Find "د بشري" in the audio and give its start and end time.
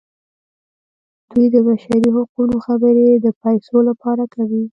1.53-2.09